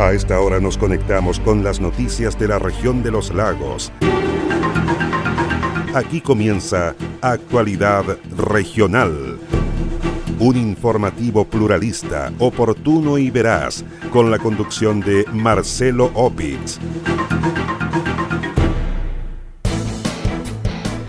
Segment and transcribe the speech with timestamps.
[0.00, 3.92] A esta hora nos conectamos con las noticias de la región de los lagos.
[5.94, 9.38] Aquí comienza Actualidad Regional.
[10.38, 16.78] Un informativo pluralista, oportuno y veraz, con la conducción de Marcelo Opitz.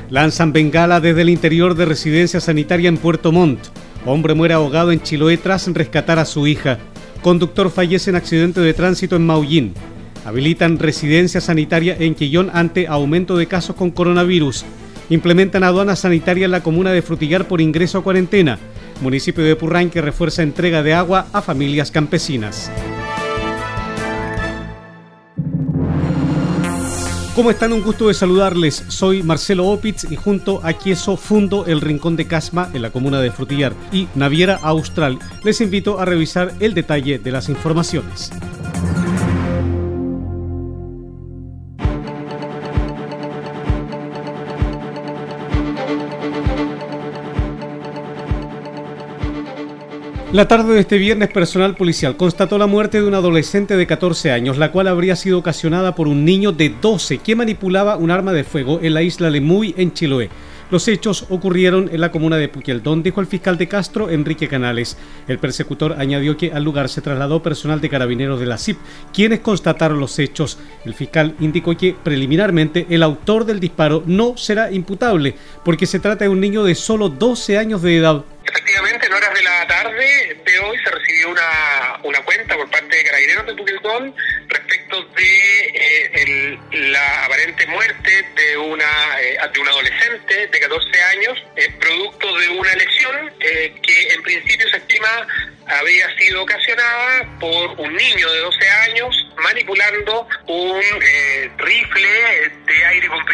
[0.09, 3.67] Lanzan bengala desde el interior de residencia sanitaria en Puerto Montt.
[4.05, 6.77] Hombre muere ahogado en Chiloé tras rescatar a su hija.
[7.21, 9.73] Conductor fallece en accidente de tránsito en Maullín.
[10.25, 14.65] Habilitan residencia sanitaria en Quillón ante aumento de casos con coronavirus.
[15.09, 18.57] Implementan aduana sanitaria en la comuna de Frutillar por ingreso a cuarentena.
[19.01, 22.71] Municipio de Purrán que refuerza entrega de agua a familias campesinas.
[27.33, 27.71] ¿Cómo están?
[27.71, 28.83] Un gusto de saludarles.
[28.89, 33.21] Soy Marcelo Opitz y junto a Quieso fundo el Rincón de Casma en la comuna
[33.21, 35.17] de Frutillar y Naviera Austral.
[35.41, 38.31] Les invito a revisar el detalle de las informaciones.
[50.33, 54.31] La tarde de este viernes, personal policial constató la muerte de una adolescente de 14
[54.31, 58.31] años, la cual habría sido ocasionada por un niño de 12 que manipulaba un arma
[58.31, 60.29] de fuego en la isla Lemuy, en Chiloé.
[60.71, 64.97] Los hechos ocurrieron en la comuna de Puqueldón, dijo el fiscal de Castro, Enrique Canales.
[65.27, 68.77] El persecutor añadió que al lugar se trasladó personal de carabineros de la CIP,
[69.13, 70.57] quienes constataron los hechos.
[70.85, 75.35] El fiscal indicó que preliminarmente el autor del disparo no será imputable,
[75.65, 78.23] porque se trata de un niño de solo 12 años de edad.
[78.43, 82.95] Efectivamente, en horas de la tarde de hoy se recibió una, una cuenta por parte
[82.95, 84.15] de Carabineros de Puqueltón
[84.47, 91.43] respecto de eh, la aparente muerte de una, eh, de un adolescente de 14 años,
[91.55, 95.27] eh, producto de una lesión que en principio se estima
[95.67, 100.81] había sido ocasionada por un niño de 12 años manipulando un
[101.57, 103.30] rifle de aire comprimido.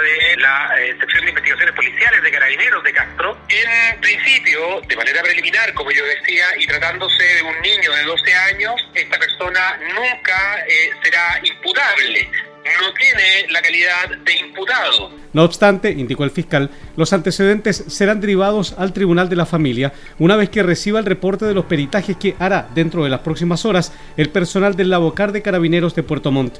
[0.00, 3.38] De la eh, sección de investigaciones policiales de carabineros de Castro.
[3.48, 8.34] En principio, de manera preliminar, como yo decía, y tratándose de un niño de 12
[8.34, 12.30] años, esta persona nunca eh, será imputable
[12.80, 15.10] no tiene la calidad de imputado.
[15.32, 20.36] No obstante, indicó el fiscal, los antecedentes serán derivados al Tribunal de la Familia una
[20.36, 23.92] vez que reciba el reporte de los peritajes que hará dentro de las próximas horas
[24.16, 26.58] el personal del Labocar de Carabineros de Puerto Montt.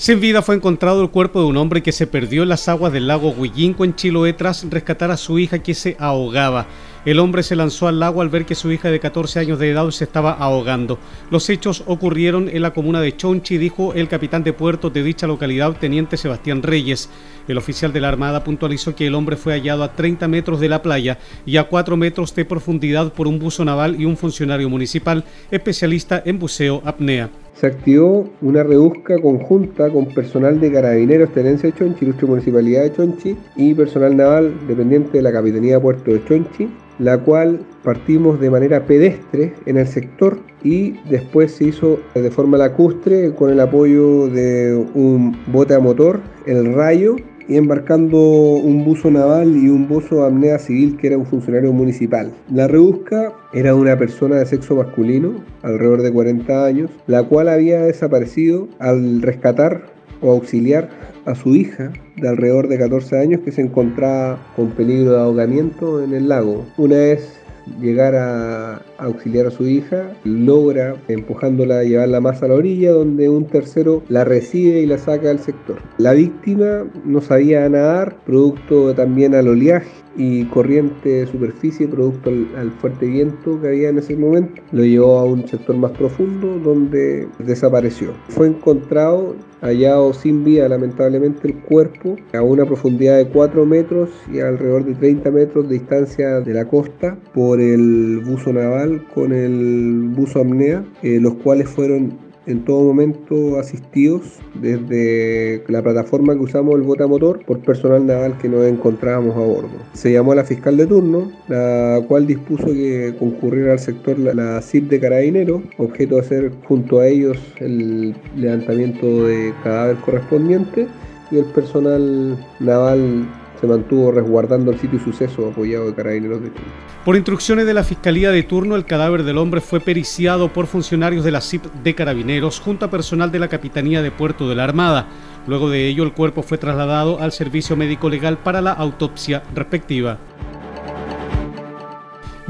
[0.00, 2.90] Sin vida fue encontrado el cuerpo de un hombre que se perdió en las aguas
[2.90, 6.66] del lago Huillinco en Chiloé tras rescatar a su hija que se ahogaba.
[7.04, 9.68] El hombre se lanzó al lago al ver que su hija de 14 años de
[9.68, 10.98] edad se estaba ahogando.
[11.30, 15.26] Los hechos ocurrieron en la comuna de Chonchi, dijo el capitán de puerto de dicha
[15.26, 17.10] localidad, teniente Sebastián Reyes.
[17.46, 20.70] El oficial de la Armada puntualizó que el hombre fue hallado a 30 metros de
[20.70, 24.70] la playa y a 4 metros de profundidad por un buzo naval y un funcionario
[24.70, 27.28] municipal especialista en buceo apnea
[27.60, 32.92] se activó una rebusca conjunta con personal de Carabineros Tenencia de Chonchi, Ilustre Municipalidad de
[32.94, 38.40] Chonchi y personal naval dependiente de la Capitanía de Puerto de Chonchi, la cual partimos
[38.40, 43.60] de manera pedestre en el sector y después se hizo de forma lacustre con el
[43.60, 47.16] apoyo de un bote a motor, el Rayo,
[47.50, 52.30] y embarcando un buzo naval y un buzo amnea civil que era un funcionario municipal.
[52.48, 57.80] La rebusca era una persona de sexo masculino, alrededor de 40 años, la cual había
[57.80, 59.82] desaparecido al rescatar
[60.20, 60.90] o auxiliar
[61.24, 66.04] a su hija de alrededor de 14 años que se encontraba con peligro de ahogamiento
[66.04, 66.64] en el lago.
[66.78, 67.36] Una vez
[67.80, 73.28] llegar a auxiliar a su hija, logra empujándola a llevarla más a la orilla, donde
[73.28, 75.78] un tercero la recibe y la saca del sector.
[75.98, 82.70] La víctima no sabía nadar, producto también al oleaje y corriente de superficie producto al,
[82.80, 84.60] fuerte viento que había en ese momento.
[84.72, 88.12] Lo llevó a un sector más profundo donde desapareció.
[88.28, 94.40] Fue encontrado hallado sin vida lamentablemente el cuerpo a una profundidad de 4 metros y
[94.40, 100.10] alrededor de 30 metros de distancia de la costa por el buzo naval con el
[100.14, 104.22] buzo apnea, eh, los cuales fueron en todo momento asistidos
[104.54, 109.70] desde la plataforma que usamos el botamotor por personal naval que nos encontrábamos a bordo.
[109.92, 114.34] Se llamó a la fiscal de turno, la cual dispuso que concurriera al sector la,
[114.34, 120.86] la CIP de Carabineros, objeto de hacer junto a ellos el levantamiento de cadáver correspondiente
[121.30, 123.28] y el personal naval
[123.60, 126.64] se mantuvo resguardando el sitio y suceso apoyado de carabineros de Chile.
[127.04, 131.24] Por instrucciones de la Fiscalía de turno, el cadáver del hombre fue periciado por funcionarios
[131.24, 134.64] de la CIP de Carabineros junto a personal de la Capitanía de Puerto de la
[134.64, 135.06] Armada.
[135.46, 140.18] Luego de ello, el cuerpo fue trasladado al servicio médico legal para la autopsia respectiva.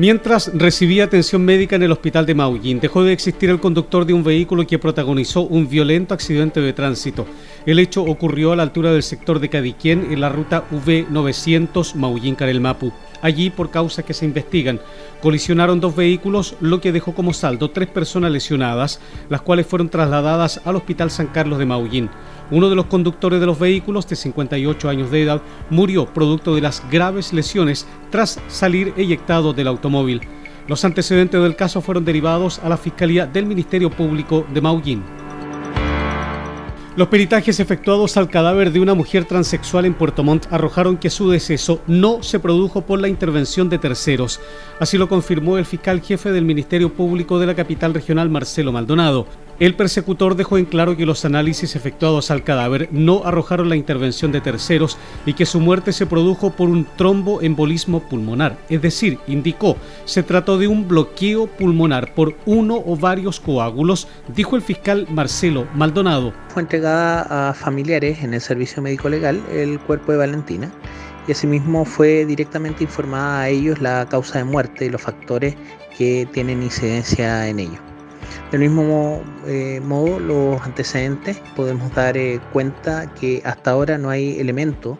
[0.00, 4.14] Mientras recibía atención médica en el hospital de Maullín, dejó de existir el conductor de
[4.14, 7.26] un vehículo que protagonizó un violento accidente de tránsito.
[7.66, 12.94] El hecho ocurrió a la altura del sector de Cadiquén en la ruta V900 Maullín-Carelmapu.
[13.20, 14.80] Allí, por causas que se investigan,
[15.20, 20.62] colisionaron dos vehículos, lo que dejó como saldo tres personas lesionadas, las cuales fueron trasladadas
[20.64, 22.08] al Hospital San Carlos de Maullín.
[22.50, 26.60] Uno de los conductores de los vehículos, de 58 años de edad, murió producto de
[26.60, 30.20] las graves lesiones tras salir eyectado del automóvil.
[30.66, 35.02] Los antecedentes del caso fueron derivados a la Fiscalía del Ministerio Público de Maullín.
[36.96, 41.30] Los peritajes efectuados al cadáver de una mujer transexual en Puerto Montt arrojaron que su
[41.30, 44.40] deceso no se produjo por la intervención de terceros.
[44.80, 49.26] Así lo confirmó el fiscal jefe del Ministerio Público de la capital regional, Marcelo Maldonado.
[49.60, 54.32] El persecutor dejó en claro que los análisis efectuados al cadáver no arrojaron la intervención
[54.32, 54.96] de terceros
[55.26, 58.56] y que su muerte se produjo por un tromboembolismo pulmonar.
[58.70, 59.76] Es decir, indicó,
[60.06, 65.68] se trató de un bloqueo pulmonar por uno o varios coágulos, dijo el fiscal Marcelo
[65.74, 66.32] Maldonado.
[66.48, 70.72] Fue entregada a familiares en el servicio médico legal el cuerpo de Valentina
[71.28, 75.54] y asimismo fue directamente informada a ellos la causa de muerte y los factores
[75.98, 77.89] que tienen incidencia en ello.
[78.50, 84.40] Del mismo eh, modo, los antecedentes podemos dar eh, cuenta que hasta ahora no hay
[84.40, 84.98] elementos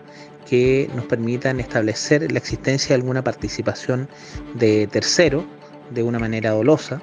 [0.49, 4.09] que nos permitan establecer la existencia de alguna participación
[4.55, 5.45] de tercero
[5.91, 7.03] de una manera dolosa,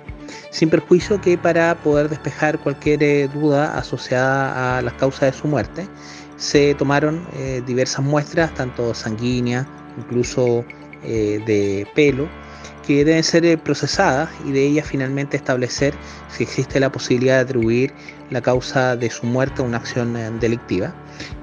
[0.50, 5.50] sin perjuicio que para poder despejar cualquier eh, duda asociada a las causas de su
[5.50, 5.86] muerte,
[6.38, 7.28] se tomaron
[7.66, 9.66] diversas muestras, tanto sanguíneas,
[9.98, 10.64] incluso
[11.02, 12.30] de pelo,
[12.88, 15.94] que deben ser eh, procesadas y de ellas finalmente establecer
[16.30, 17.94] si existe la posibilidad de atribuir
[18.30, 20.96] la causa de su muerte a una acción eh, delictiva,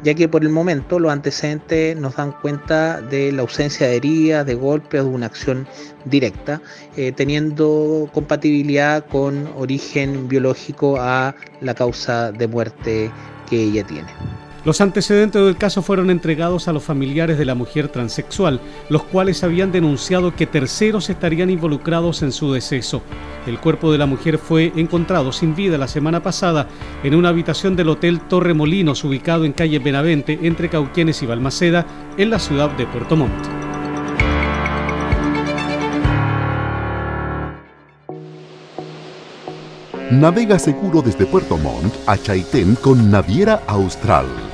[0.03, 4.47] ya que por el momento los antecedentes nos dan cuenta de la ausencia de heridas,
[4.47, 5.69] de golpes o de una acción
[6.07, 6.63] directa,
[6.97, 13.11] eh, teniendo compatibilidad con origen biológico a la causa de muerte
[13.51, 14.09] que ella tiene.
[14.65, 19.45] Los antecedentes del caso fueron entregados a los familiares de la mujer transexual, los cuales
[19.45, 23.03] habían denunciado que terceros estarían involucrados en su deceso.
[23.47, 26.67] El cuerpo de la mujer fue encontrado sin vida la semana pasada
[27.03, 31.85] en una habitación del Hotel Torre Molinos ubicado en calle Benavente entre Cauquienes y Balmaceda
[32.17, 33.33] en la ciudad de Puerto Montt.
[40.11, 44.54] Navega seguro desde Puerto Montt a Chaitén con Naviera Austral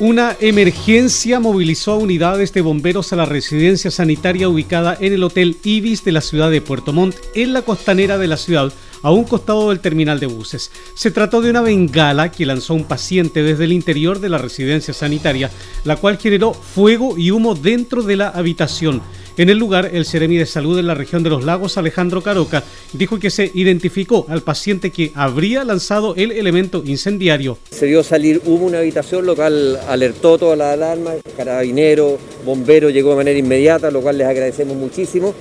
[0.01, 5.57] Una emergencia movilizó a unidades de bomberos a la residencia sanitaria ubicada en el Hotel
[5.63, 8.73] Ibis de la ciudad de Puerto Montt, en la costanera de la ciudad,
[9.03, 10.71] a un costado del terminal de buses.
[10.95, 14.95] Se trató de una bengala que lanzó un paciente desde el interior de la residencia
[14.95, 15.51] sanitaria,
[15.85, 19.03] la cual generó fuego y humo dentro de la habitación.
[19.39, 22.65] En el lugar, el Ceremi de Salud en la región de los lagos, Alejandro Caroca,
[22.95, 27.59] dijo que se identificó al paciente que habría lanzado el elemento incendiario.
[27.71, 33.11] Se vio salir humo una habitación, lo cual alertó toda la alarma, carabinero, bombero llegó
[33.11, 35.35] de manera inmediata, lo cual les agradecemos muchísimo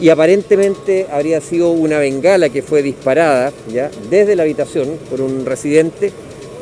[0.00, 3.90] y aparentemente habría sido una bengala que fue disparada ¿ya?
[4.10, 6.12] desde la habitación por un residente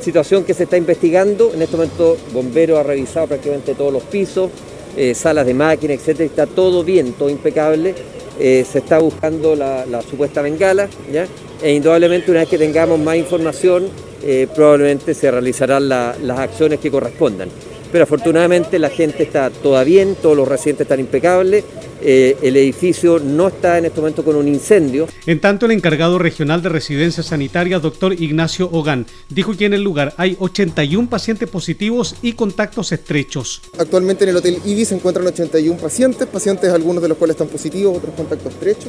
[0.01, 1.53] situación que se está investigando.
[1.53, 4.51] En este momento, Bombero ha revisado prácticamente todos los pisos,
[4.97, 6.27] eh, salas de máquina, etcétera.
[6.27, 7.93] Está todo bien, todo impecable.
[8.39, 11.27] Eh, se está buscando la, supuesta bengala, ¿ya?
[11.61, 13.89] e indudablemente una vez que tengamos más información,
[14.23, 17.49] eh, probablemente se realizarán las acciones que correspondan
[17.93, 21.65] pero afortunadamente la gente está toda bien, todos los residentes están impecables,
[22.01, 25.07] eh, el edificio no está en este momento con un incendio.
[25.27, 29.83] En tanto, el encargado regional de residencia sanitaria, doctor Ignacio Ogán, dijo que en el
[29.83, 33.63] lugar hay 81 pacientes positivos y contactos estrechos.
[33.79, 37.49] Actualmente en el Hotel Ibis se encuentran 81 pacientes, pacientes algunos de los cuales están
[37.49, 38.89] positivos, otros contactos estrechos.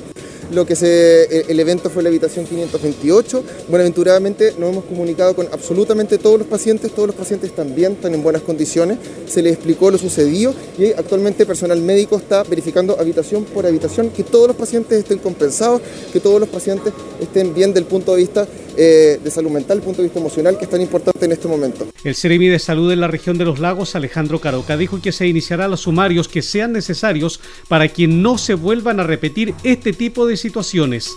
[0.51, 3.43] Lo que se, eh, el evento fue la habitación 528.
[3.67, 8.13] Buenaventuradamente nos hemos comunicado con absolutamente todos los pacientes, todos los pacientes están bien, están
[8.13, 8.97] en buenas condiciones,
[9.27, 14.23] se les explicó lo sucedido y actualmente personal médico está verificando habitación por habitación que
[14.23, 18.47] todos los pacientes estén compensados, que todos los pacientes estén bien del punto de vista
[18.75, 21.87] eh, de salud mental, punto de vista emocional, que es tan importante en este momento.
[22.03, 25.27] El Ceremi de Salud en la región de los lagos, Alejandro Caroca, dijo que se
[25.27, 30.27] iniciará los sumarios que sean necesarios para que no se vuelvan a repetir este tipo
[30.27, 31.11] de situaciones.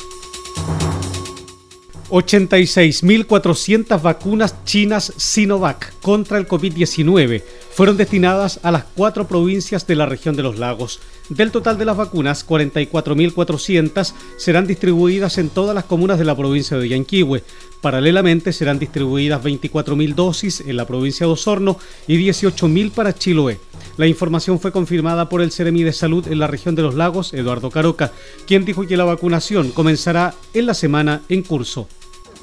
[2.11, 10.07] 86.400 vacunas chinas Sinovac contra el COVID-19 fueron destinadas a las cuatro provincias de la
[10.07, 11.01] región de los lagos.
[11.29, 16.77] Del total de las vacunas, 44.400 serán distribuidas en todas las comunas de la provincia
[16.77, 17.45] de Yanquihue.
[17.81, 23.61] Paralelamente serán distribuidas 24.000 dosis en la provincia de Osorno y 18.000 para Chiloé.
[23.97, 27.33] La información fue confirmada por el Ceremi de Salud en la región de los lagos,
[27.33, 28.11] Eduardo Caroca,
[28.47, 31.87] quien dijo que la vacunación comenzará en la semana en curso.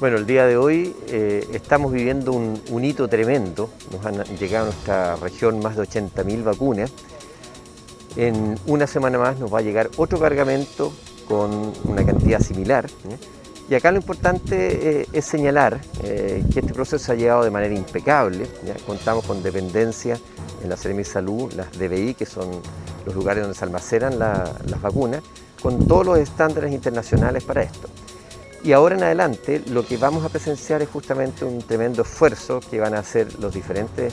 [0.00, 3.68] Bueno, el día de hoy eh, estamos viviendo un, hito tremendo.
[3.90, 6.92] Nos han llegado a nuestra región más de 80.000 vacunas
[8.14, 10.92] en una semana más nos va a llegar otro cargamento
[11.26, 12.86] con una cantidad similar.
[12.86, 13.18] ¿eh?
[13.68, 18.46] Y acá lo importante eh, es señalar que este proceso ha llevado de manera impecable.
[18.86, 20.16] Contamos con dependencia
[20.62, 22.48] en la Seremi Salud, las DBI, que son
[23.04, 25.22] los lugares donde se almacenan las vacunas,
[25.60, 27.88] con todos los estándares internacionales para esto.
[28.68, 32.78] Y ahora en adelante lo que vamos a presenciar es justamente un tremendo esfuerzo que
[32.78, 34.12] van a hacer los diferentes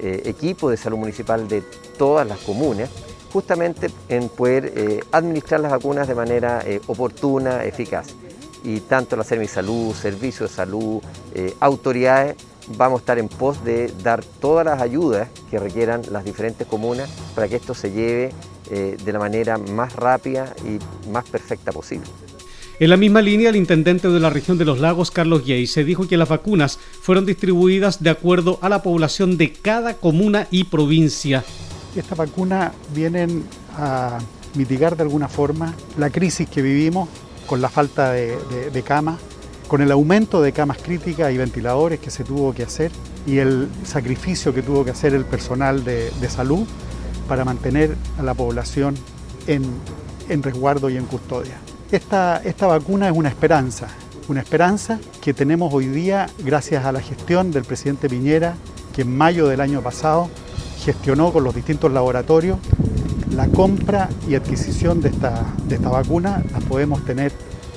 [0.00, 1.60] equipos de salud municipal de
[1.98, 2.88] todas las comunas
[3.30, 8.06] justamente en poder eh, administrar las vacunas de manera eh, oportuna, eficaz.
[8.64, 11.02] Y tanto la Salud, Servicios de Salud,
[11.34, 12.36] eh, autoridades,
[12.68, 17.10] vamos a estar en pos de dar todas las ayudas que requieran las diferentes comunas
[17.34, 18.32] para que esto se lleve
[18.70, 20.78] de la manera más rápida y
[21.10, 22.06] más perfecta posible.
[22.80, 25.84] En la misma línea, el intendente de la región de los lagos, Carlos Yey, se
[25.84, 30.64] dijo que las vacunas fueron distribuidas de acuerdo a la población de cada comuna y
[30.64, 31.44] provincia
[32.00, 33.44] estas vacunas vienen
[33.76, 34.18] a
[34.54, 37.08] mitigar de alguna forma la crisis que vivimos
[37.46, 39.18] con la falta de, camas,
[39.68, 42.90] con el aumento de camas críticas y ventiladores que se tuvo que hacer
[43.26, 46.66] y el sacrificio que tuvo que hacer el personal de, salud
[47.28, 48.94] para mantener a la población
[49.46, 49.62] en,
[50.42, 51.58] resguardo y en custodia.
[51.92, 53.86] Esta, esta vacuna es una esperanza,
[54.26, 58.54] una esperanza que tenemos hoy día gracias a la gestión del presidente Piñera,
[58.94, 60.30] que en mayo del año pasado
[60.82, 62.56] gestionó con los distintos laboratorios
[63.36, 67.30] la compra y adquisición de esta, de esta vacuna, la podemos tener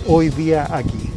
[0.08, 1.10] hoy día aquí.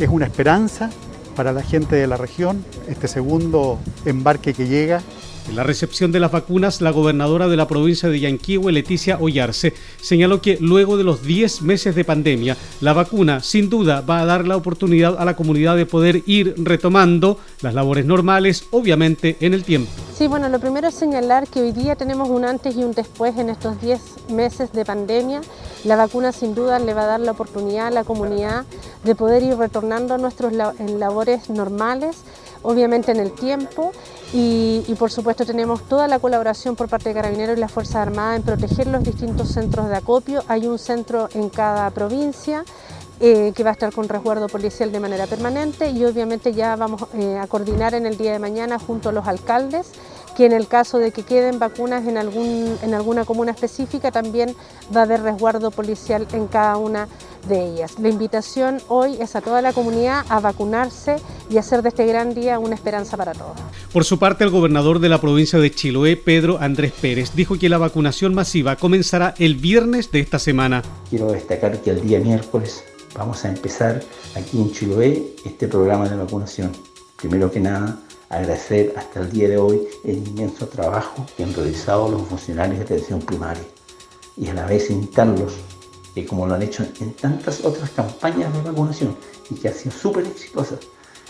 [0.00, 0.90] Es una esperanza
[1.36, 5.02] para la gente de la región, este segundo embarque que llega
[5.48, 9.74] en la recepción de las vacunas, la gobernadora de la provincia de Yanquihue, Leticia Ollarse,
[10.00, 14.24] señaló que luego de los 10 meses de pandemia, la vacuna sin duda va a
[14.24, 19.54] dar la oportunidad a la comunidad de poder ir retomando las labores normales, obviamente en
[19.54, 19.90] el tiempo.
[20.16, 23.36] Sí, bueno, lo primero es señalar que hoy día tenemos un antes y un después
[23.38, 25.40] en estos 10 meses de pandemia.
[25.84, 28.64] La vacuna sin duda le va a dar la oportunidad a la comunidad
[29.04, 32.16] de poder ir retornando a nuestros labores normales
[32.62, 33.92] obviamente en el tiempo
[34.34, 38.36] y, por supuesto tenemos toda la colaboración por parte de Carabineros y las Fuerzas Armadas
[38.36, 40.42] en proteger los distintos centros de acopio.
[40.48, 42.64] Hay un centro en cada provincia
[43.20, 47.04] eh, que va a estar con resguardo policial de manera permanente y obviamente ya vamos
[47.14, 49.92] eh, a coordinar en el día de mañana junto a los alcaldes
[50.36, 54.56] que en el caso de que queden vacunas en, algún, en alguna comuna específica también
[54.94, 57.06] va a haber resguardo policial en cada una
[57.50, 57.98] ellas.
[57.98, 61.16] La invitación hoy es a toda la comunidad a vacunarse
[61.50, 63.56] y hacer de este gran día una esperanza para todos.
[63.92, 67.68] Por su parte, el gobernador de la provincia de Chiloé, Pedro Andrés Pérez, dijo que
[67.68, 70.82] la vacunación masiva comenzará el viernes de esta semana.
[71.10, 72.84] Quiero destacar que el día miércoles
[73.14, 74.02] vamos a empezar
[74.36, 76.72] aquí en Chiloé este programa de vacunación.
[77.16, 82.08] Primero que nada, agradecer hasta el día de hoy el inmenso trabajo que han realizado
[82.10, 83.62] los funcionarios de atención primaria
[84.36, 85.52] y a la vez invitarlos,
[86.14, 89.16] que como lo han hecho en tantas otras campañas de vacunación
[89.50, 90.76] y que ha sido súper exitosa,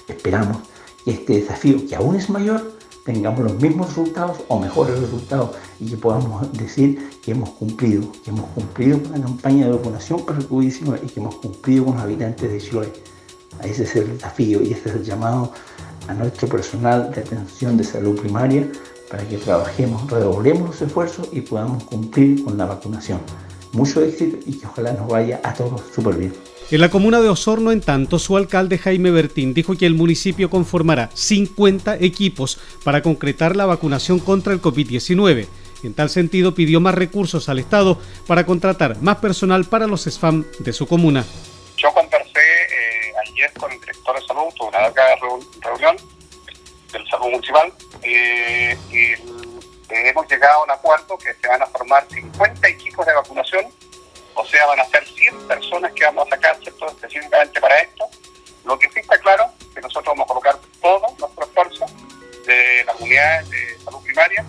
[0.08, 0.58] esperamos
[1.06, 5.96] este desafío, que aún es mayor, tengamos los mismos resultados o mejores resultados y que
[5.96, 10.48] podamos decir que hemos cumplido, que hemos cumplido con la campaña de vacunación para el
[10.48, 12.92] COVID-19 y que hemos cumplido con los habitantes de Chiloé.
[13.62, 15.52] Ese es el desafío y ese es el llamado
[16.08, 18.70] a nuestro personal de atención de salud primaria
[19.10, 23.20] para que trabajemos, redoblemos los esfuerzos y podamos cumplir con la vacunación.
[23.72, 26.34] Mucho éxito y que ojalá nos vaya a todos súper bien.
[26.70, 30.48] En la comuna de Osorno, en tanto, su alcalde Jaime Bertín dijo que el municipio
[30.48, 35.46] conformará 50 equipos para concretar la vacunación contra el COVID-19.
[35.82, 40.44] En tal sentido, pidió más recursos al Estado para contratar más personal para los SFAM
[40.60, 41.24] de su comuna.
[41.76, 45.02] Yo conversé eh, ayer con el director de salud, tuve una larga
[45.60, 45.96] reunión
[46.92, 49.51] del salud municipal eh, y
[49.92, 53.72] hemos llegado a un acuerdo que se van a formar 50 equipos de vacunación
[54.34, 58.08] o sea, van a ser 100 personas que vamos a sacar específicamente para esto.
[58.64, 61.86] Lo que sí está claro es que nosotros vamos a colocar todo nuestro esfuerzo
[62.46, 64.44] de las unidades de salud primaria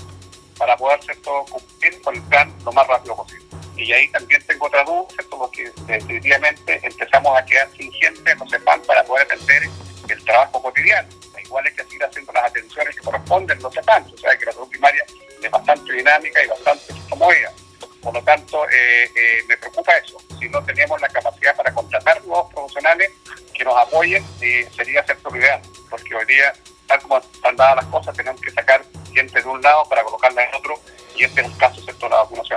[0.57, 3.45] para poder todo cumplir con el plan lo más rápido posible.
[3.75, 5.37] Y ahí también tengo otra duda, ¿cierto?
[5.37, 9.63] porque definitivamente empezamos a quedar sin gente no sepan para poder atender
[10.07, 11.09] el trabajo cotidiano.
[11.43, 14.53] Igual hay que seguir haciendo las atenciones que corresponden no sepan, o sea que la
[14.53, 15.22] salud primaria es
[15.93, 16.93] dinámica y bastante
[17.31, 17.51] ella.
[18.01, 20.17] Por lo tanto, eh, eh, me preocupa eso.
[20.39, 23.11] Si no tenemos la capacidad para contratar nuevos profesionales
[23.53, 26.53] que nos apoyen, eh, sería ser ideal, porque hoy día,
[26.87, 28.83] tal como están dadas las cosas, tenemos que sacar
[29.13, 30.75] gente de un lado para colocarla en otro,
[31.15, 32.52] y este es el caso de la vacunación.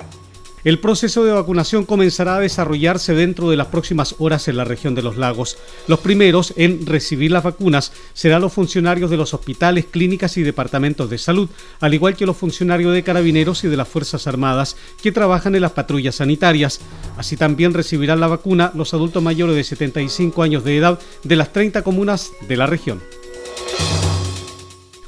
[0.67, 4.97] El proceso de vacunación comenzará a desarrollarse dentro de las próximas horas en la región
[4.97, 5.59] de los lagos.
[5.87, 11.09] Los primeros en recibir las vacunas serán los funcionarios de los hospitales, clínicas y departamentos
[11.09, 15.13] de salud, al igual que los funcionarios de carabineros y de las Fuerzas Armadas que
[15.13, 16.81] trabajan en las patrullas sanitarias.
[17.17, 21.53] Así también recibirán la vacuna los adultos mayores de 75 años de edad de las
[21.53, 23.01] 30 comunas de la región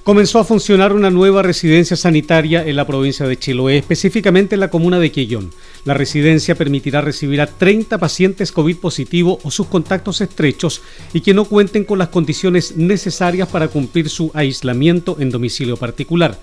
[0.08, 4.70] comenzó a funcionar una nueva residencia sanitaria en la provincia de Chiloé, específicamente en la
[4.70, 5.50] comuna de Quillón.
[5.84, 10.80] La residencia permitirá recibir a 30 pacientes COVID positivo o sus contactos estrechos
[11.12, 16.38] y que no cuenten con las condiciones necesarias para cumplir su aislamiento en domicilio particular.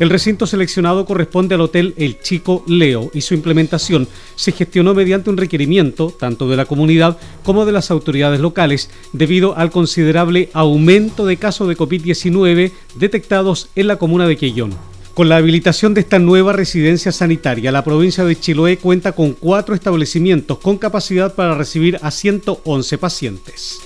[0.00, 5.30] El recinto seleccionado corresponde al Hotel El Chico Leo y su implementación se gestionó mediante
[5.30, 11.26] un requerimiento tanto de la comunidad como de las autoridades locales debido al considerable aumento
[11.26, 14.74] de casos de COVID-19 detectados en la comuna de Quellón.
[15.14, 19.76] Con la habilitación de esta nueva residencia sanitaria, la provincia de Chiloé cuenta con cuatro
[19.76, 23.78] establecimientos con capacidad para recibir a 111 pacientes.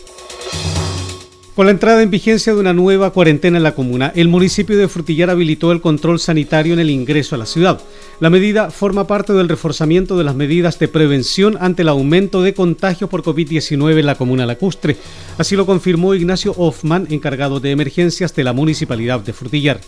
[1.58, 4.86] Con la entrada en vigencia de una nueva cuarentena en la comuna, el municipio de
[4.86, 7.80] Frutillar habilitó el control sanitario en el ingreso a la ciudad.
[8.20, 12.54] La medida forma parte del reforzamiento de las medidas de prevención ante el aumento de
[12.54, 14.96] contagios por COVID-19 en la comuna lacustre.
[15.36, 19.80] Así lo confirmó Ignacio Hoffman, encargado de emergencias de la municipalidad de Frutillar.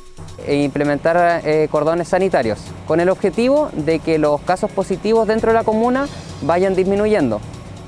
[0.49, 5.59] E implementar eh, cordones sanitarios, con el objetivo de que los casos positivos dentro de
[5.59, 6.09] la comuna
[6.43, 7.41] vayan disminuyendo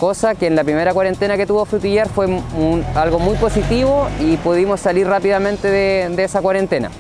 [0.03, 2.27] cosa que en la primera cuarentena que tuvo Frutillar fue
[2.97, 6.91] algo muy positivo y pudimos salir rápidamente de, esa cuarentena.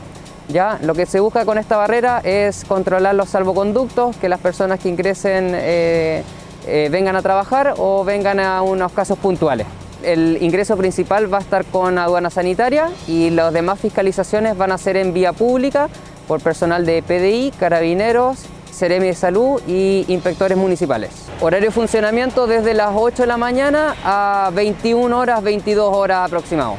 [0.48, 4.78] Ya, lo que se busca con esta barrera es controlar los salvoconductos, que las personas
[4.78, 6.22] que ingresen eh,
[6.68, 9.66] eh, vengan a trabajar o vengan a unos casos puntuales.
[10.04, 14.78] El ingreso principal va a estar con aduana sanitaria y las demás fiscalizaciones van a
[14.78, 15.88] ser en vía pública
[16.28, 21.31] por personal de PDI, carabineros Ceremi de Salud y inspectores municipales.
[21.40, 26.76] Horario de funcionamiento desde las 8 de la mañana a 21 horas, 22 horas aproximado.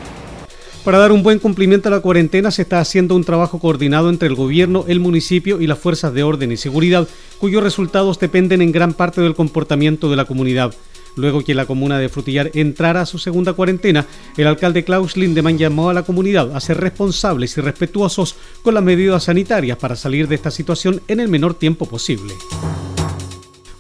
[0.83, 4.27] Para dar un buen cumplimiento a la cuarentena se está haciendo un trabajo coordinado entre
[4.27, 7.07] el gobierno, el municipio y las fuerzas de orden y seguridad,
[7.39, 10.73] cuyos resultados dependen en gran parte del comportamiento de la comunidad.
[11.15, 15.57] Luego que la comuna de Frutillar entrara a su segunda cuarentena, el alcalde Klaus Lindemann
[15.57, 20.27] llamó a la comunidad a ser responsables y respetuosos con las medidas sanitarias para salir
[20.27, 22.33] de esta situación en el menor tiempo posible.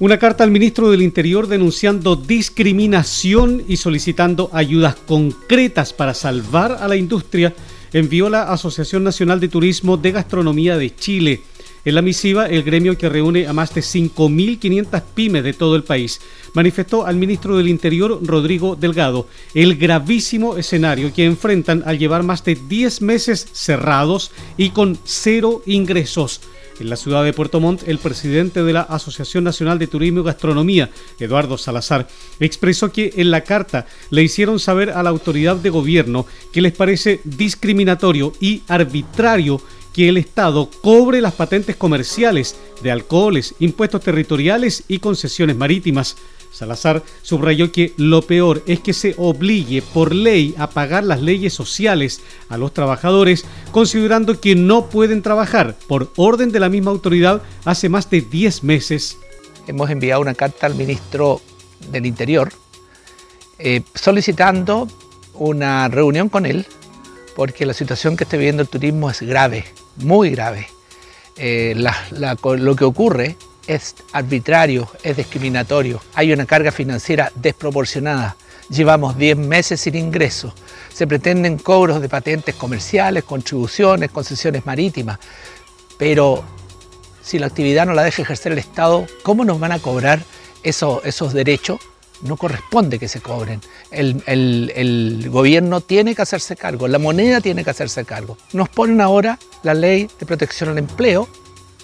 [0.03, 6.89] Una carta al ministro del Interior denunciando discriminación y solicitando ayudas concretas para salvar a
[6.89, 7.53] la industria
[7.93, 11.43] envió la Asociación Nacional de Turismo de Gastronomía de Chile
[11.85, 15.85] en la misiva, el gremio que reúne a más de 5.500 pymes de todo el
[15.85, 16.19] país
[16.53, 22.43] manifestó al ministro del Interior, Rodrigo Delgado, el gravísimo escenario que enfrentan al llevar más
[22.43, 26.41] de 10 meses cerrados y con cero ingresos.
[26.79, 30.23] En la ciudad de Puerto Montt, el presidente de la Asociación Nacional de Turismo y
[30.23, 32.07] Gastronomía, Eduardo Salazar,
[32.39, 36.73] expresó que en la carta le hicieron saber a la autoridad de gobierno que les
[36.73, 39.61] parece discriminatorio y arbitrario
[39.93, 46.17] que el Estado cobre las patentes comerciales de alcoholes, impuestos territoriales y concesiones marítimas.
[46.53, 51.51] Salazar subrayó que lo peor es que se obligue por ley a pagar las leyes
[51.51, 57.41] sociales a los trabajadores, considerando que no pueden trabajar por orden de la misma autoridad
[57.65, 59.17] hace más de 10 meses.
[59.65, 61.41] Hemos enviado una carta al ministro
[61.91, 62.51] del Interior
[63.57, 64.87] eh, solicitando
[65.33, 66.67] una reunión con él
[67.35, 69.65] porque la situación que está viviendo el turismo es grave,
[69.97, 70.67] muy grave.
[71.35, 73.37] Eh, lo que ocurre
[73.67, 78.35] es arbitrario, es discriminatorio, hay una carga financiera desproporcionada.
[78.69, 80.53] Llevamos 10 meses sin ingresos.
[80.91, 85.19] Se pretenden cobros de patentes comerciales, contribuciones, concesiones marítimas.
[85.97, 86.43] Pero
[87.21, 90.23] si la actividad no la deja ejercer el Estado, ¿cómo nos van a cobrar
[90.63, 91.79] esos derechos?
[92.21, 93.59] No corresponde que se cobren.
[93.91, 98.37] El, el gobierno tiene que hacerse cargo, la moneda tiene que hacerse cargo.
[98.53, 101.27] Nos ponen ahora la ley de protección al empleo,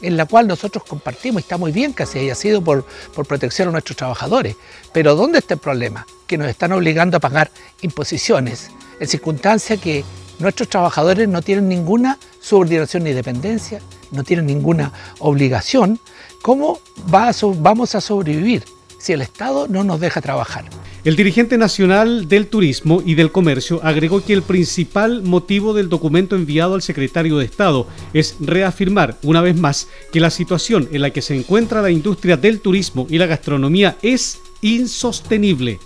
[0.01, 3.25] en la cual nosotros compartimos y está muy bien que así haya sido por, por
[3.25, 4.55] protección a nuestros trabajadores.
[4.93, 6.05] Pero ¿dónde está el problema?
[6.27, 10.03] Que nos están obligando a pagar imposiciones en circunstancias que
[10.39, 13.81] nuestros trabajadores no tienen ninguna subordinación ni dependencia,
[14.11, 15.99] no tienen ninguna obligación.
[16.41, 16.79] ¿Cómo
[17.13, 18.63] va vamos a sobrevivir
[18.99, 20.65] si el Estado no nos deja trabajar?
[21.03, 26.35] El dirigente nacional del Turismo y del Comercio agregó que el principal motivo del documento
[26.35, 31.09] enviado al secretario de Estado es reafirmar una vez más que la situación en la
[31.09, 35.79] que se encuentra la industria del turismo y la gastronomía es insostenible.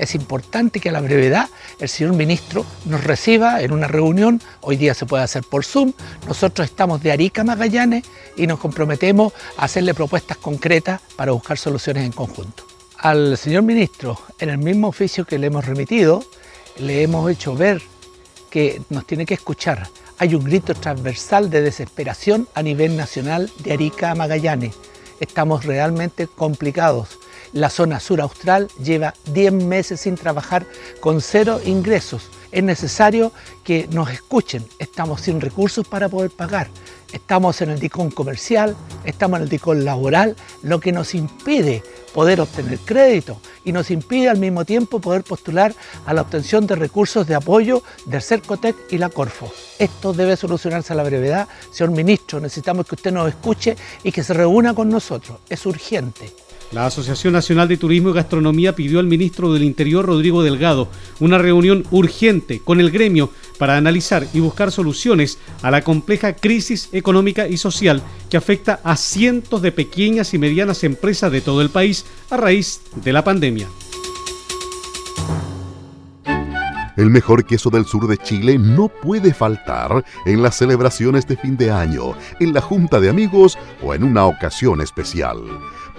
[0.00, 4.76] Es importante que a la brevedad el señor ministro nos reciba en una reunión, hoy
[4.76, 5.92] día se puede hacer por Zoom,
[6.26, 12.06] nosotros estamos de Arica Magallanes y nos comprometemos a hacerle propuestas concretas para buscar soluciones
[12.06, 12.66] en conjunto.
[12.96, 16.24] Al señor ministro, en el mismo oficio que le hemos remitido,
[16.78, 17.82] le hemos hecho ver
[18.48, 19.86] que nos tiene que escuchar.
[20.16, 24.74] Hay un grito transversal de desesperación a nivel nacional de Arica a Magallanes.
[25.20, 27.18] Estamos realmente complicados.
[27.52, 30.66] La zona sur austral lleva 10 meses sin trabajar
[31.00, 32.30] con cero ingresos.
[32.52, 33.32] Es necesario
[33.64, 34.64] que nos escuchen.
[34.78, 36.68] Estamos sin recursos para poder pagar.
[37.12, 41.82] Estamos en el dicón comercial, estamos en el dicón laboral, lo que nos impide
[42.14, 45.74] poder obtener crédito y nos impide al mismo tiempo poder postular
[46.06, 49.52] a la obtención de recursos de apoyo del CERCOTEC y la Corfo.
[49.78, 51.48] Esto debe solucionarse a la brevedad.
[51.72, 55.38] Señor ministro, necesitamos que usted nos escuche y que se reúna con nosotros.
[55.48, 56.32] Es urgente.
[56.72, 61.36] La Asociación Nacional de Turismo y Gastronomía pidió al ministro del Interior, Rodrigo Delgado, una
[61.36, 67.48] reunión urgente con el gremio para analizar y buscar soluciones a la compleja crisis económica
[67.48, 72.06] y social que afecta a cientos de pequeñas y medianas empresas de todo el país
[72.30, 73.66] a raíz de la pandemia.
[76.96, 81.56] El mejor queso del sur de Chile no puede faltar en las celebraciones de fin
[81.56, 85.38] de año, en la junta de amigos o en una ocasión especial.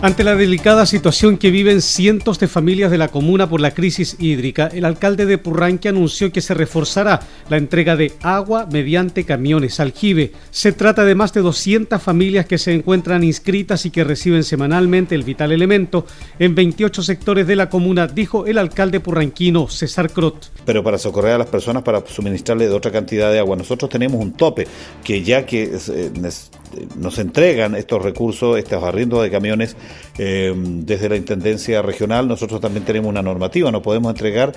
[0.00, 4.14] Ante la delicada situación que viven cientos de familias de la comuna por la crisis
[4.20, 9.80] hídrica, el alcalde de Purranque anunció que se reforzará la entrega de agua mediante camiones
[9.80, 10.30] aljibe.
[10.52, 15.16] Se trata de más de 200 familias que se encuentran inscritas y que reciben semanalmente
[15.16, 16.06] el vital elemento
[16.38, 20.52] en 28 sectores de la comuna, dijo el alcalde purranquino César Crot.
[20.64, 24.22] Pero para socorrer a las personas, para suministrarle de otra cantidad de agua, nosotros tenemos
[24.22, 24.68] un tope
[25.02, 26.12] que ya que eh,
[26.96, 29.76] nos entregan estos recursos, estos arriendos de camiones
[30.18, 34.52] eh, desde la Intendencia Regional, nosotros también tenemos una normativa, no podemos entregar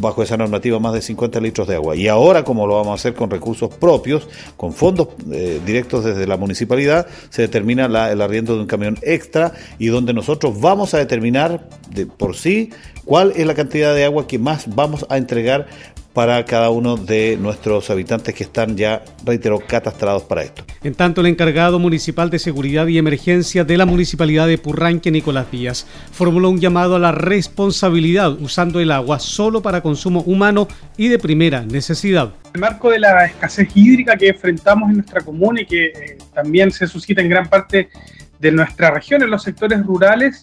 [0.00, 1.96] bajo esa normativa más de 50 litros de agua.
[1.96, 6.26] Y ahora, como lo vamos a hacer con recursos propios, con fondos eh, directos desde
[6.26, 10.98] la municipalidad, se determina el arriendo de un camión extra y donde nosotros vamos a
[10.98, 12.70] determinar de por sí
[13.04, 15.66] cuál es la cantidad de agua que más vamos a entregar
[16.12, 20.64] para cada uno de nuestros habitantes que están ya, reitero, catastrados para esto.
[20.82, 25.50] En tanto, el encargado municipal de seguridad y emergencia de la municipalidad de Purranque, Nicolás
[25.50, 30.66] Díaz, formuló un llamado a la responsabilidad usando el agua solo para consumo humano
[30.96, 32.32] y de primera necesidad.
[32.46, 36.18] En el marco de la escasez hídrica que enfrentamos en nuestra comuna y que eh,
[36.34, 37.90] también se suscita en gran parte
[38.38, 40.42] de nuestra región, en los sectores rurales,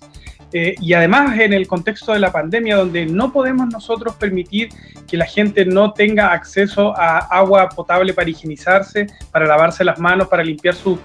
[0.53, 4.69] eh, y además en el contexto de la pandemia, donde no podemos nosotros permitir
[5.07, 10.27] que la gente no tenga acceso a agua potable para higienizarse, para lavarse las manos,
[10.27, 10.99] para limpiar sus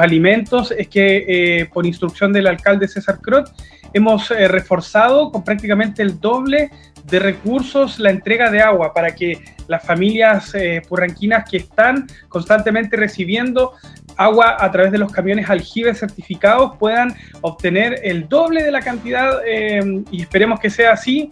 [0.00, 3.52] alimentos, es que eh, por instrucción del alcalde César Crot
[3.92, 6.70] hemos eh, reforzado con prácticamente el doble
[7.04, 10.52] de recursos la entrega de agua para que las familias
[10.88, 13.72] purranquinas que están constantemente recibiendo
[14.16, 19.40] agua a través de los camiones aljibes certificados puedan obtener el doble de la cantidad
[19.46, 21.28] eh, y esperemos que sea así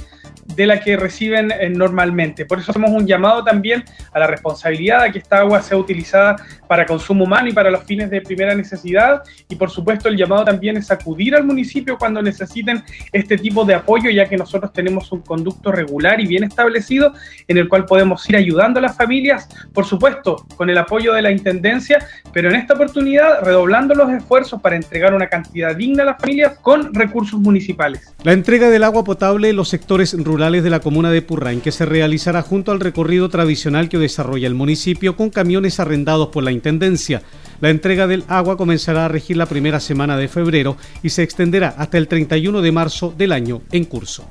[0.56, 2.46] de la que reciben eh, normalmente.
[2.46, 6.36] Por eso hacemos un llamado también a la responsabilidad de que esta agua sea utilizada
[6.66, 9.22] para consumo humano y para los fines de primera necesidad.
[9.48, 12.82] Y por supuesto el llamado también es acudir al municipio cuando necesiten
[13.12, 17.12] este tipo de apoyo, ya que nosotros tenemos un conducto regular y bien establecido
[17.46, 21.22] en el cual podemos ir ayudando a las familias, por supuesto, con el apoyo de
[21.22, 26.06] la Intendencia, pero en esta oportunidad redoblando los esfuerzos para entregar una cantidad digna a
[26.06, 28.14] las familias con recursos municipales.
[28.22, 31.70] La entrega del agua potable en los sectores rurales de la comuna de Purrain que
[31.70, 36.50] se realizará junto al recorrido tradicional que desarrolla el municipio con camiones arrendados por la
[36.50, 37.20] Intendencia.
[37.60, 41.74] La entrega del agua comenzará a regir la primera semana de febrero y se extenderá
[41.76, 44.24] hasta el 31 de marzo del año en curso.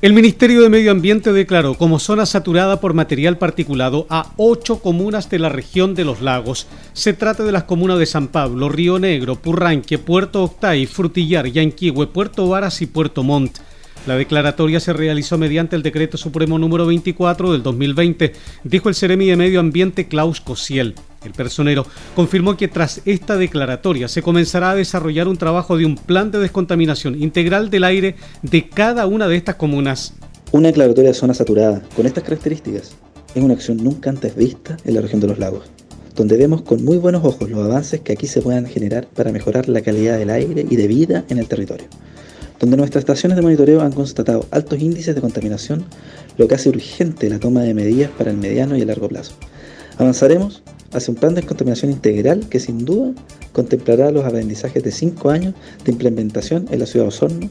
[0.00, 5.28] El Ministerio de Medio Ambiente declaró como zona saturada por material particulado a ocho comunas
[5.28, 6.68] de la región de los lagos.
[6.92, 12.06] Se trata de las comunas de San Pablo, Río Negro, Purranque, Puerto Octay, Frutillar, Yanquihue,
[12.06, 13.58] Puerto Varas y Puerto Montt.
[14.08, 18.32] La declaratoria se realizó mediante el Decreto Supremo número 24 del 2020,
[18.64, 20.94] dijo el Ceremi de Medio Ambiente Klaus Cosiel.
[21.26, 21.84] El personero
[22.16, 26.38] confirmó que tras esta declaratoria se comenzará a desarrollar un trabajo de un plan de
[26.38, 30.14] descontaminación integral del aire de cada una de estas comunas.
[30.52, 32.96] Una declaratoria de zona saturada con estas características
[33.34, 35.66] es una acción nunca antes vista en la región de los lagos,
[36.16, 39.68] donde vemos con muy buenos ojos los avances que aquí se puedan generar para mejorar
[39.68, 41.88] la calidad del aire y de vida en el territorio
[42.60, 45.84] donde nuestras estaciones de monitoreo han constatado altos índices de contaminación,
[46.36, 49.34] lo que hace urgente la toma de medidas para el mediano y el largo plazo.
[49.98, 53.12] Avanzaremos hacia un plan de descontaminación integral que sin duda
[53.52, 57.50] contemplará los aprendizajes de cinco años de implementación en la ciudad de Osorno,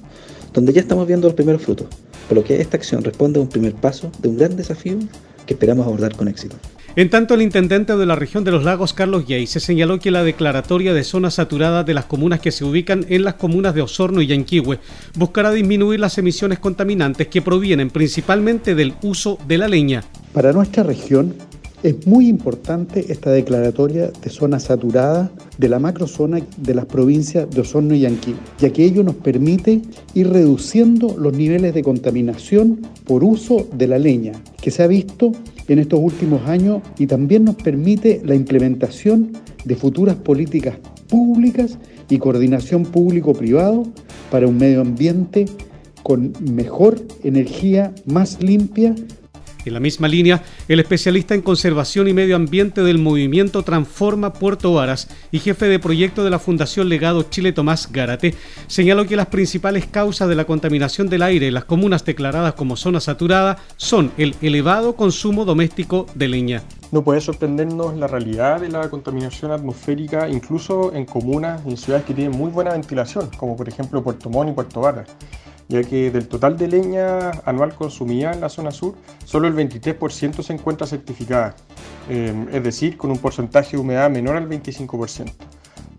[0.54, 1.88] donde ya estamos viendo los primeros frutos,
[2.28, 4.98] por lo que esta acción responde a un primer paso de un gran desafío
[5.46, 6.56] que esperamos abordar con éxito.
[6.98, 10.10] En tanto, el intendente de la región de los lagos, Carlos Yey, se señaló que
[10.10, 13.84] la declaratoria de zona saturada de las comunas que se ubican en las comunas de
[13.84, 14.80] Osorno y Yanquihue
[15.14, 20.06] buscará disminuir las emisiones contaminantes que provienen principalmente del uso de la leña.
[20.34, 21.36] Para nuestra región,
[21.84, 27.62] es muy importante esta declaratoria de zona saturada de la macrozona de las provincias de
[27.62, 29.82] Osorno y Yanquihue, ya que ello nos permite
[30.14, 35.32] ir reduciendo los niveles de contaminación por uso de la leña, que se ha visto
[35.68, 40.78] en estos últimos años y también nos permite la implementación de futuras políticas
[41.10, 41.78] públicas
[42.10, 43.84] y coordinación público-privado
[44.32, 45.46] para un medio ambiente
[46.04, 48.96] con mejor energía, más limpia,
[49.68, 54.74] en la misma línea, el especialista en conservación y medio ambiente del movimiento Transforma Puerto
[54.74, 58.36] Varas y jefe de proyecto de la Fundación Legado Chile Tomás Gárate
[58.68, 62.76] señaló que las principales causas de la contaminación del aire en las comunas declaradas como
[62.76, 66.64] zona saturada son el elevado consumo doméstico de leña.
[66.92, 72.14] No puede sorprendernos la realidad de la contaminación atmosférica incluso en comunas y ciudades que
[72.14, 75.08] tienen muy buena ventilación, como por ejemplo Puerto Montt y Puerto Varas
[75.68, 80.42] ya que del total de leña anual consumida en la zona sur, solo el 23%
[80.42, 81.56] se encuentra certificada,
[82.10, 85.32] eh, es decir, con un porcentaje de humedad menor al 25%.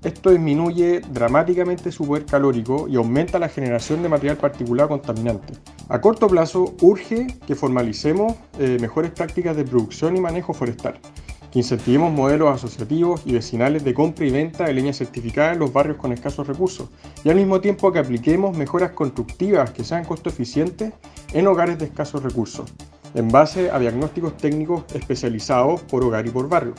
[0.02, 5.54] Esto disminuye dramáticamente su poder calórico y aumenta la generación de material particulado contaminante.
[5.88, 11.00] A corto plazo, urge que formalicemos eh, mejores prácticas de producción y manejo forestal
[11.50, 15.72] que incentivemos modelos asociativos y vecinales de compra y venta de leña certificada en los
[15.72, 16.88] barrios con escasos recursos
[17.24, 20.92] y al mismo tiempo que apliquemos mejoras constructivas que sean costo eficientes
[21.32, 22.72] en hogares de escasos recursos,
[23.14, 26.74] en base a diagnósticos técnicos especializados por hogar y por barrio.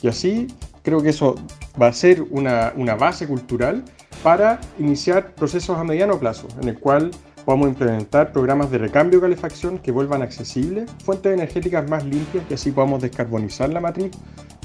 [0.00, 0.46] Y así
[0.82, 1.34] creo que eso
[1.80, 3.84] va a ser una, una base cultural
[4.22, 7.10] para iniciar procesos a mediano plazo, en el cual
[7.48, 12.52] Podemos implementar programas de recambio de calefacción que vuelvan accesibles fuentes energéticas más limpias y
[12.52, 14.10] así podamos descarbonizar la matriz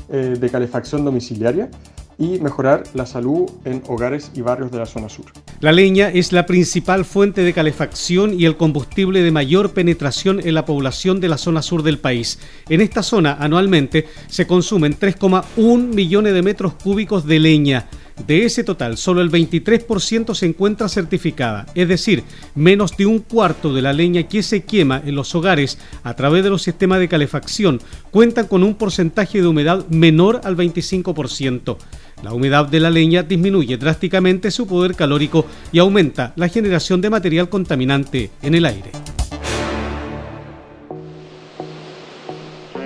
[0.10, 1.70] eh, de calefacción domiciliaria
[2.18, 5.28] y mejorar la salud en hogares y barrios de la zona sur.
[5.62, 10.54] La leña es la principal fuente de calefacción y el combustible de mayor penetración en
[10.54, 12.38] la población de la zona sur del país.
[12.68, 17.88] En esta zona anualmente se consumen 3,1 millones de metros cúbicos de leña.
[18.28, 22.24] De ese total, solo el 23% se encuentra certificada, es decir,
[22.54, 26.44] menos de un cuarto de la leña que se quema en los hogares a través
[26.44, 31.78] de los sistemas de calefacción cuentan con un porcentaje de humedad menor al 25%.
[32.22, 37.10] La humedad de la leña disminuye drásticamente su poder calórico y aumenta la generación de
[37.10, 38.92] material contaminante en el aire.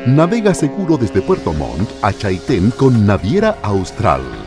[0.08, 4.47] Navega seguro desde Puerto Montt a Chaitén con Naviera Austral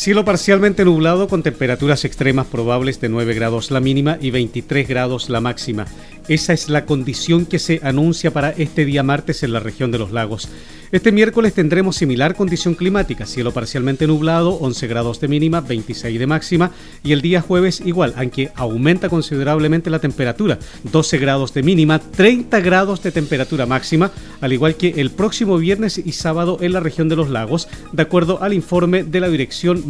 [0.00, 5.28] Cielo parcialmente nublado con temperaturas extremas probables de 9 grados la mínima y 23 grados
[5.28, 5.84] la máxima.
[6.26, 9.98] Esa es la condición que se anuncia para este día martes en la región de
[9.98, 10.48] los lagos.
[10.92, 16.26] Este miércoles tendremos similar condición climática, cielo parcialmente nublado, 11 grados de mínima, 26 de
[16.26, 16.72] máxima,
[17.04, 20.58] y el día jueves igual, aunque aumenta considerablemente la temperatura,
[20.90, 24.10] 12 grados de mínima, 30 grados de temperatura máxima,
[24.40, 28.02] al igual que el próximo viernes y sábado en la región de los lagos, de
[28.02, 29.89] acuerdo al informe de la Dirección